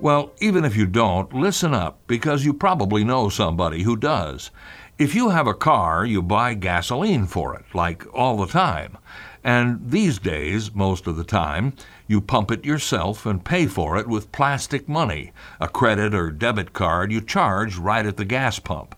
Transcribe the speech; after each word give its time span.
Well, 0.00 0.32
even 0.40 0.64
if 0.64 0.76
you 0.76 0.86
don't, 0.86 1.34
listen 1.34 1.74
up 1.74 2.00
because 2.06 2.42
you 2.42 2.54
probably 2.54 3.04
know 3.04 3.28
somebody 3.28 3.82
who 3.82 3.96
does. 3.96 4.50
If 4.96 5.14
you 5.14 5.28
have 5.28 5.46
a 5.46 5.52
car, 5.52 6.06
you 6.06 6.22
buy 6.22 6.54
gasoline 6.54 7.26
for 7.26 7.54
it, 7.54 7.66
like 7.74 8.06
all 8.14 8.38
the 8.38 8.46
time. 8.46 8.96
And 9.44 9.90
these 9.90 10.18
days, 10.18 10.74
most 10.74 11.06
of 11.06 11.16
the 11.16 11.24
time, 11.24 11.74
you 12.06 12.22
pump 12.22 12.50
it 12.50 12.64
yourself 12.64 13.26
and 13.26 13.44
pay 13.44 13.66
for 13.66 13.98
it 13.98 14.06
with 14.06 14.32
plastic 14.32 14.88
money, 14.88 15.32
a 15.60 15.68
credit 15.68 16.14
or 16.14 16.30
debit 16.30 16.72
card 16.72 17.12
you 17.12 17.20
charge 17.20 17.76
right 17.76 18.06
at 18.06 18.16
the 18.16 18.24
gas 18.24 18.58
pump. 18.58 18.94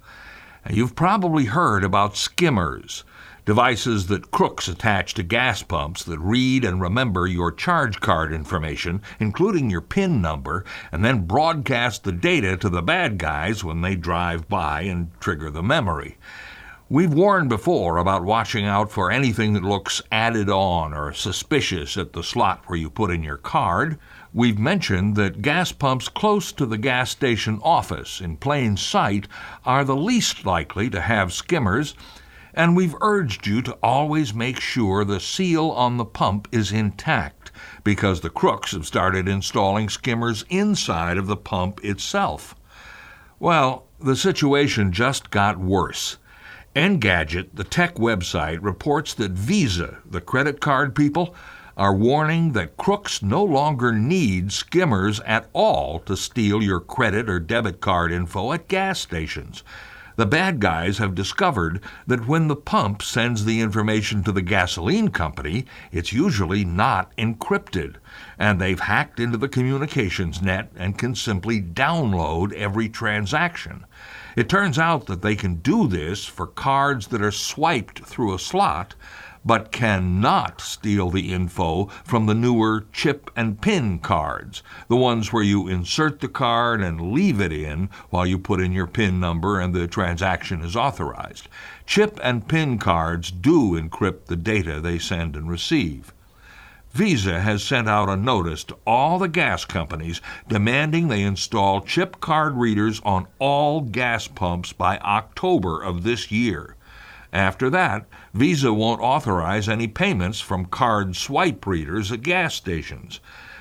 You've 0.70 0.94
probably 0.94 1.46
heard 1.46 1.82
about 1.82 2.16
skimmers, 2.16 3.02
devices 3.44 4.06
that 4.06 4.30
crooks 4.30 4.68
attach 4.68 5.14
to 5.14 5.22
gas 5.22 5.62
pumps 5.62 6.04
that 6.04 6.18
read 6.20 6.64
and 6.64 6.80
remember 6.80 7.26
your 7.26 7.50
charge 7.50 8.00
card 8.00 8.32
information, 8.32 9.02
including 9.18 9.68
your 9.68 9.80
PIN 9.80 10.20
number, 10.22 10.64
and 10.92 11.04
then 11.04 11.26
broadcast 11.26 12.04
the 12.04 12.12
data 12.12 12.56
to 12.56 12.68
the 12.68 12.82
bad 12.82 13.18
guys 13.18 13.64
when 13.64 13.80
they 13.80 13.96
drive 13.96 14.48
by 14.48 14.82
and 14.82 15.10
trigger 15.20 15.50
the 15.50 15.62
memory. 15.62 16.16
We've 16.92 17.14
warned 17.14 17.48
before 17.48 17.96
about 17.96 18.22
watching 18.22 18.66
out 18.66 18.92
for 18.92 19.10
anything 19.10 19.54
that 19.54 19.62
looks 19.62 20.02
added 20.12 20.50
on 20.50 20.92
or 20.92 21.14
suspicious 21.14 21.96
at 21.96 22.12
the 22.12 22.22
slot 22.22 22.64
where 22.66 22.78
you 22.78 22.90
put 22.90 23.10
in 23.10 23.22
your 23.22 23.38
card. 23.38 23.98
We've 24.34 24.58
mentioned 24.58 25.16
that 25.16 25.40
gas 25.40 25.72
pumps 25.72 26.10
close 26.10 26.52
to 26.52 26.66
the 26.66 26.76
gas 26.76 27.10
station 27.10 27.60
office 27.62 28.20
in 28.20 28.36
plain 28.36 28.76
sight 28.76 29.26
are 29.64 29.84
the 29.84 29.96
least 29.96 30.44
likely 30.44 30.90
to 30.90 31.00
have 31.00 31.32
skimmers, 31.32 31.94
and 32.54 32.76
we've 32.76 32.94
urged 33.00 33.46
you 33.46 33.62
to 33.62 33.78
always 33.82 34.34
make 34.34 34.60
sure 34.60 35.04
the 35.04 35.20
seal 35.20 35.70
on 35.70 35.96
the 35.96 36.04
pump 36.04 36.48
is 36.52 36.72
intact 36.72 37.50
because 37.84 38.20
the 38.20 38.30
crooks 38.30 38.72
have 38.72 38.86
started 38.86 39.28
installing 39.28 39.88
skimmers 39.88 40.44
inside 40.48 41.18
of 41.18 41.26
the 41.26 41.36
pump 41.36 41.82
itself. 41.84 42.54
Well, 43.38 43.86
the 44.00 44.16
situation 44.16 44.92
just 44.92 45.30
got 45.30 45.58
worse. 45.58 46.18
Engadget, 46.74 47.50
the 47.54 47.64
tech 47.64 47.96
website, 47.96 48.58
reports 48.62 49.14
that 49.14 49.32
Visa, 49.32 49.98
the 50.08 50.20
credit 50.20 50.60
card 50.60 50.94
people, 50.94 51.34
are 51.76 51.94
warning 51.94 52.52
that 52.52 52.76
crooks 52.76 53.22
no 53.22 53.42
longer 53.42 53.92
need 53.92 54.52
skimmers 54.52 55.20
at 55.20 55.48
all 55.52 56.00
to 56.00 56.16
steal 56.16 56.62
your 56.62 56.80
credit 56.80 57.28
or 57.28 57.40
debit 57.40 57.80
card 57.80 58.12
info 58.12 58.52
at 58.52 58.68
gas 58.68 59.00
stations. 59.00 59.62
The 60.16 60.26
bad 60.26 60.60
guys 60.60 60.98
have 60.98 61.14
discovered 61.14 61.80
that 62.06 62.26
when 62.28 62.48
the 62.48 62.56
pump 62.56 63.02
sends 63.02 63.44
the 63.44 63.60
information 63.60 64.22
to 64.24 64.32
the 64.32 64.42
gasoline 64.42 65.08
company, 65.08 65.64
it's 65.90 66.12
usually 66.12 66.64
not 66.64 67.16
encrypted, 67.16 67.96
and 68.38 68.60
they've 68.60 68.78
hacked 68.78 69.18
into 69.18 69.38
the 69.38 69.48
communications 69.48 70.42
net 70.42 70.70
and 70.76 70.98
can 70.98 71.14
simply 71.14 71.62
download 71.62 72.52
every 72.52 72.88
transaction. 72.90 73.86
It 74.36 74.48
turns 74.48 74.78
out 74.78 75.06
that 75.06 75.22
they 75.22 75.36
can 75.36 75.56
do 75.56 75.86
this 75.86 76.24
for 76.24 76.46
cards 76.46 77.06
that 77.08 77.22
are 77.22 77.32
swiped 77.32 78.00
through 78.04 78.34
a 78.34 78.38
slot, 78.38 78.94
but 79.44 79.72
cannot 79.72 80.60
steal 80.60 81.10
the 81.10 81.32
info 81.32 81.86
from 82.04 82.26
the 82.26 82.34
newer 82.34 82.84
chip 82.92 83.30
and 83.34 83.60
pin 83.60 83.98
cards, 83.98 84.62
the 84.88 84.96
ones 84.96 85.32
where 85.32 85.42
you 85.42 85.68
insert 85.68 86.20
the 86.20 86.28
card 86.28 86.80
and 86.80 87.12
leave 87.12 87.40
it 87.40 87.52
in 87.52 87.88
while 88.10 88.26
you 88.26 88.38
put 88.38 88.60
in 88.60 88.72
your 88.72 88.86
PIN 88.86 89.18
number 89.18 89.58
and 89.60 89.74
the 89.74 89.86
transaction 89.86 90.60
is 90.62 90.76
authorized. 90.76 91.48
Chip 91.86 92.20
and 92.22 92.46
pin 92.46 92.78
cards 92.78 93.30
do 93.30 93.72
encrypt 93.72 94.26
the 94.26 94.36
data 94.36 94.80
they 94.80 94.98
send 94.98 95.34
and 95.34 95.50
receive. 95.50 96.12
Visa 96.92 97.40
has 97.40 97.64
sent 97.64 97.88
out 97.88 98.10
a 98.10 98.16
notice 98.16 98.64
to 98.64 98.76
all 98.86 99.18
the 99.18 99.28
gas 99.28 99.64
companies 99.64 100.20
demanding 100.46 101.08
they 101.08 101.22
install 101.22 101.80
chip 101.80 102.20
card 102.20 102.54
readers 102.54 103.00
on 103.02 103.26
all 103.38 103.80
gas 103.80 104.28
pumps 104.28 104.74
by 104.74 104.98
October 104.98 105.82
of 105.82 106.02
this 106.02 106.30
year. 106.30 106.76
After 107.32 107.70
that, 107.70 108.06
Visa 108.34 108.74
won't 108.74 109.00
authorize 109.00 109.66
any 109.66 109.88
payments 109.88 110.40
from 110.40 110.66
card 110.66 111.16
swipe 111.16 111.66
readers 111.66 112.12
at 112.12 112.20
gas 112.20 112.54
stations. 112.54 113.20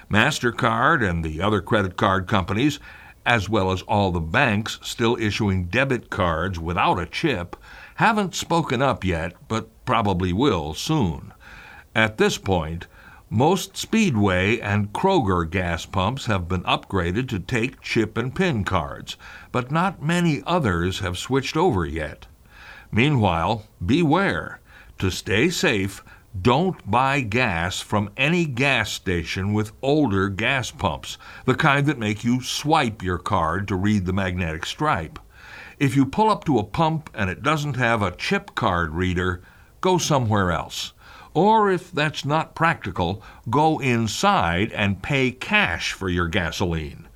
MasterCard 0.09 1.07
and 1.07 1.23
the 1.23 1.41
other 1.41 1.61
credit 1.61 1.95
card 1.95 2.27
companies, 2.27 2.79
as 3.25 3.47
well 3.47 3.71
as 3.71 3.81
all 3.83 4.11
the 4.11 4.19
banks 4.19 4.77
still 4.81 5.15
issuing 5.15 5.65
debit 5.65 6.09
cards 6.09 6.59
without 6.59 6.99
a 6.99 7.05
chip, 7.05 7.55
haven't 7.95 8.35
spoken 8.35 8.81
up 8.81 9.05
yet, 9.05 9.33
but 9.47 9.69
probably 9.85 10.33
will 10.33 10.73
soon. 10.73 11.31
At 11.95 12.17
this 12.17 12.37
point, 12.37 12.87
most 13.29 13.77
Speedway 13.77 14.59
and 14.59 14.91
Kroger 14.91 15.49
gas 15.49 15.85
pumps 15.85 16.25
have 16.25 16.49
been 16.49 16.63
upgraded 16.63 17.29
to 17.29 17.39
take 17.39 17.79
chip 17.79 18.17
and 18.17 18.35
pin 18.35 18.65
cards, 18.65 19.15
but 19.53 19.71
not 19.71 20.03
many 20.03 20.43
others 20.45 20.99
have 20.99 21.17
switched 21.17 21.55
over 21.55 21.85
yet. 21.85 22.27
Meanwhile, 22.91 23.65
beware. 23.83 24.59
To 24.99 25.09
stay 25.09 25.49
safe, 25.49 26.03
don't 26.39 26.89
buy 26.89 27.21
gas 27.21 27.81
from 27.81 28.11
any 28.15 28.45
gas 28.45 28.91
station 28.91 29.53
with 29.53 29.71
older 29.81 30.29
gas 30.29 30.71
pumps, 30.71 31.17
the 31.45 31.55
kind 31.55 31.85
that 31.87 31.97
make 31.97 32.23
you 32.23 32.41
swipe 32.41 33.01
your 33.01 33.17
card 33.17 33.67
to 33.67 33.75
read 33.75 34.05
the 34.05 34.13
magnetic 34.13 34.65
stripe. 34.65 35.19
If 35.79 35.95
you 35.95 36.05
pull 36.05 36.29
up 36.29 36.43
to 36.45 36.59
a 36.59 36.63
pump 36.63 37.09
and 37.13 37.29
it 37.29 37.41
doesn't 37.41 37.75
have 37.75 38.01
a 38.01 38.15
chip 38.15 38.55
card 38.55 38.93
reader, 38.93 39.41
go 39.81 39.97
somewhere 39.97 40.51
else. 40.51 40.93
Or 41.33 41.71
if 41.71 41.91
that's 41.91 42.25
not 42.25 42.55
practical, 42.55 43.23
go 43.49 43.79
inside 43.79 44.71
and 44.73 45.01
pay 45.01 45.31
cash 45.31 45.93
for 45.93 46.09
your 46.09 46.27
gasoline. 46.27 47.07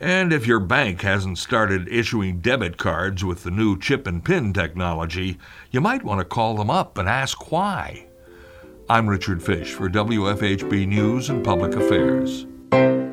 And 0.00 0.32
if 0.32 0.46
your 0.46 0.60
bank 0.60 1.02
hasn't 1.02 1.38
started 1.38 1.88
issuing 1.88 2.38
debit 2.40 2.76
cards 2.76 3.24
with 3.24 3.42
the 3.42 3.50
new 3.50 3.76
chip 3.78 4.06
and 4.06 4.24
pin 4.24 4.52
technology, 4.52 5.38
you 5.72 5.80
might 5.80 6.04
want 6.04 6.20
to 6.20 6.24
call 6.24 6.54
them 6.54 6.70
up 6.70 6.98
and 6.98 7.08
ask 7.08 7.50
why. 7.50 8.06
I'm 8.88 9.08
Richard 9.08 9.42
Fish 9.42 9.72
for 9.72 9.88
WFHB 9.88 10.86
News 10.86 11.30
and 11.30 11.44
Public 11.44 11.74
Affairs. 11.74 12.46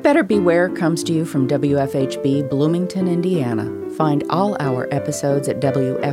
Better 0.02 0.22
Beware 0.22 0.68
comes 0.68 1.02
to 1.04 1.12
you 1.12 1.24
from 1.24 1.48
WFHB 1.48 2.48
Bloomington, 2.48 3.08
Indiana. 3.08 3.90
Find 3.96 4.22
all 4.30 4.56
our 4.60 4.86
episodes 4.94 5.48
at 5.48 5.58
WFHB.org. 5.60 6.04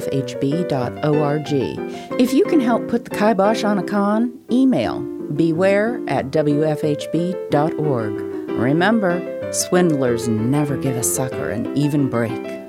If 2.19 2.33
you 2.33 2.45
can 2.45 2.59
help 2.59 2.87
put 2.87 3.05
the 3.05 3.11
kibosh 3.11 3.63
on 3.63 3.77
a 3.77 3.83
con, 3.83 4.39
email 4.51 5.01
beware 5.35 6.01
at 6.07 6.31
WFHB.org. 6.31 8.13
Remember, 8.49 9.42
swindlers 9.53 10.27
never 10.27 10.77
give 10.77 10.95
a 10.95 11.03
sucker 11.03 11.49
an 11.49 11.77
even 11.77 12.09
break. 12.09 12.62